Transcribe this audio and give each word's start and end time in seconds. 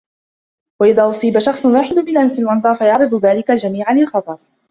وإذا 0.81 1.09
أصيب 1.09 1.39
شخص 1.39 1.65
واحد 1.65 1.95
بالإنفلونزا 1.95 2.73
فيعرض 2.73 3.25
ذلك 3.25 3.51
الجميع 3.51 3.91
للخطر. 3.91 4.37